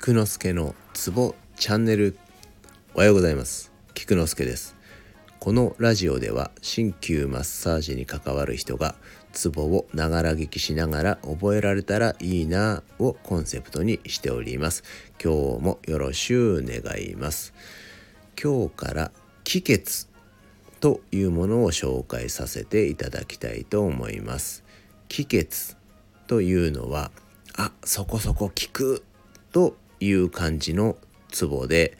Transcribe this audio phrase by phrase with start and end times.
[0.00, 2.16] 菊之助のツボチャンネル。
[2.94, 3.72] おはようございます。
[3.94, 4.76] 菊之助です。
[5.40, 8.94] このラジオでは鍼灸マッサージに関わる人が
[9.32, 14.84] ツボをながら聞きしながら覚えられたらいいなをコンセプトにしております。
[15.22, 17.52] 今日もよろしゅう願います。
[18.40, 19.10] 今日から
[19.42, 20.06] 気血
[20.78, 24.62] というものを紹介させていただきたいと思います。
[25.08, 25.76] 気血
[26.28, 27.10] というのは
[27.56, 29.02] あそこそこ効く
[29.50, 30.96] という感じの
[31.30, 31.96] ツボで、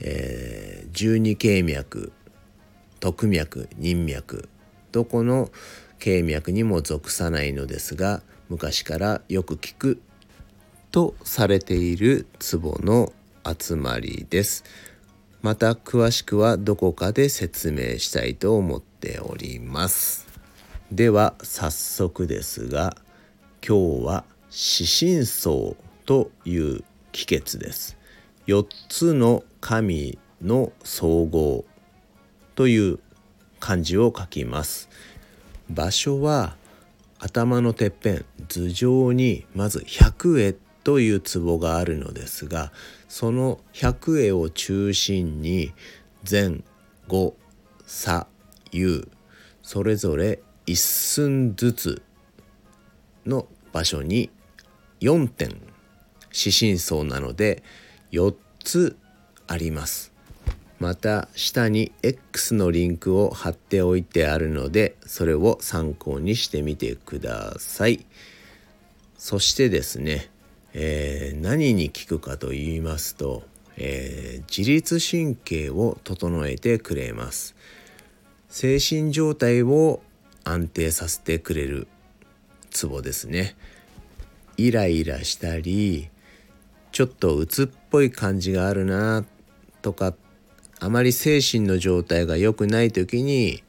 [0.00, 2.12] えー、十二経脈
[3.00, 4.48] 徳脈任脈
[4.92, 5.50] どこの
[5.98, 10.02] 経脈にも属さないのですが昔からよく聞く
[10.90, 13.12] とされているツボの
[13.44, 14.62] 集まりです。
[15.40, 20.26] また詳しくはどこかで説明したいと思っております。
[20.92, 22.96] では早速ですが
[23.66, 27.96] 今日は四神相という気血です。
[28.46, 31.64] 4つの神の総合
[32.54, 32.98] という
[33.60, 34.88] 漢字を書きます。
[35.70, 36.56] 場所は
[37.18, 42.72] 頭のてっぺん頭上にまず百会という壺があるのですが
[43.08, 45.72] その百会を中心に
[46.28, 46.62] 前
[47.06, 47.36] 後
[47.86, 48.26] 左
[48.72, 49.08] 右
[49.62, 52.02] それぞれ一寸ずつ
[53.24, 54.30] の場所に
[55.00, 55.60] 4点
[56.32, 57.62] 指針層なので
[58.10, 58.96] 4つ
[59.46, 60.12] あります。
[60.78, 68.04] また下に X のリンクを貼っておいてあるのでそれを参考にしてみてください。
[69.16, 70.28] そしてですね、
[70.74, 73.44] えー、何に効くかと言いますと、
[73.76, 77.54] えー、自律神経を整えてくれます。
[78.48, 80.02] 精神状態を
[80.42, 81.86] 安定させてくれる
[82.70, 83.54] ツボですね。
[84.56, 86.10] イライラしたり
[86.92, 89.24] ちょっと鬱っぽい感じがあるな
[89.80, 90.14] とか
[90.78, 93.64] あまり精神の状態が良くない時に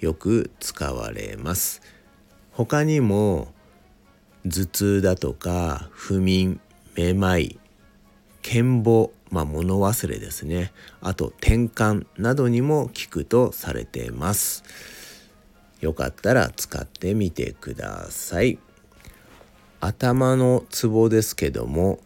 [0.00, 1.80] よく使われます。
[2.50, 3.52] 他にも
[4.44, 6.60] 頭痛だとか不眠
[6.96, 7.58] めまい
[8.42, 10.72] 健忘まあ物忘れですね。
[11.00, 14.64] あと転換などにも効くとされています。
[15.80, 18.58] よかったら使ってみてください。
[19.80, 22.00] 頭のツボですけども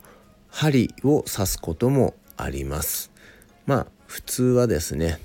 [0.60, 3.12] 針を刺すこともあります。
[3.64, 5.20] まあ普通はですね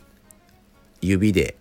[1.01, 1.55] 指で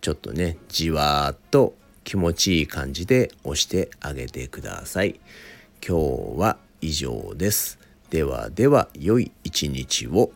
[0.00, 5.20] ちょっとねじわーっと気持ちいい感じで押してあげてください。
[5.86, 7.78] 今日は以上です。
[8.10, 10.32] ではでは良い一日を。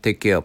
[0.00, 0.44] Take care.